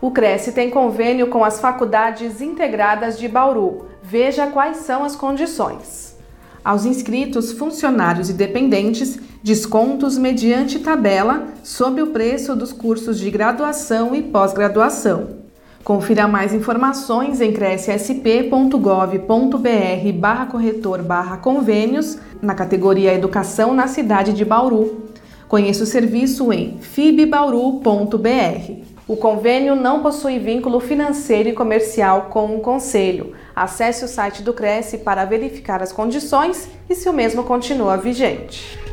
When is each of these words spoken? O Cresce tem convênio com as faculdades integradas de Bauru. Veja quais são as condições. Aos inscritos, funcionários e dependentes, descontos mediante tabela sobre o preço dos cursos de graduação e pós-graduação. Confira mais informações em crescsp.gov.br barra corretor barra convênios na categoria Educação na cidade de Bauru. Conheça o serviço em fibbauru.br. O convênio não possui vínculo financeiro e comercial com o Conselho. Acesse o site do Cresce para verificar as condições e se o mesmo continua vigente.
O 0.00 0.10
Cresce 0.10 0.52
tem 0.52 0.68
convênio 0.68 1.28
com 1.28 1.42
as 1.42 1.58
faculdades 1.58 2.42
integradas 2.42 3.18
de 3.18 3.26
Bauru. 3.26 3.86
Veja 4.02 4.46
quais 4.46 4.78
são 4.78 5.02
as 5.02 5.16
condições. 5.16 6.14
Aos 6.62 6.84
inscritos, 6.84 7.52
funcionários 7.52 8.28
e 8.28 8.34
dependentes, 8.34 9.18
descontos 9.42 10.18
mediante 10.18 10.80
tabela 10.80 11.46
sobre 11.62 12.02
o 12.02 12.08
preço 12.08 12.54
dos 12.54 12.72
cursos 12.72 13.18
de 13.18 13.30
graduação 13.30 14.14
e 14.14 14.22
pós-graduação. 14.22 15.46
Confira 15.82 16.26
mais 16.26 16.52
informações 16.52 17.40
em 17.40 17.52
crescsp.gov.br 17.52 20.12
barra 20.18 20.46
corretor 20.46 21.02
barra 21.02 21.36
convênios 21.36 22.18
na 22.42 22.54
categoria 22.54 23.14
Educação 23.14 23.72
na 23.72 23.86
cidade 23.86 24.32
de 24.32 24.44
Bauru. 24.44 25.04
Conheça 25.46 25.84
o 25.84 25.86
serviço 25.86 26.52
em 26.52 26.78
fibbauru.br. 26.80 28.85
O 29.08 29.16
convênio 29.16 29.76
não 29.76 30.02
possui 30.02 30.36
vínculo 30.40 30.80
financeiro 30.80 31.48
e 31.48 31.52
comercial 31.52 32.22
com 32.22 32.56
o 32.56 32.60
Conselho. 32.60 33.34
Acesse 33.54 34.04
o 34.04 34.08
site 34.08 34.42
do 34.42 34.52
Cresce 34.52 34.98
para 34.98 35.24
verificar 35.24 35.80
as 35.80 35.92
condições 35.92 36.68
e 36.90 36.94
se 36.96 37.08
o 37.08 37.12
mesmo 37.12 37.44
continua 37.44 37.96
vigente. 37.96 38.85